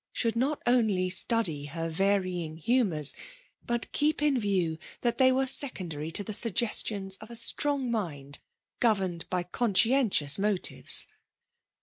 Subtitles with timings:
[0.13, 3.13] should not onljr sliidj ker varying humours,
[3.63, 8.39] but keep in view that they were secondary to the suggestions of a strong mind
[8.79, 11.05] governed by conscientious motives.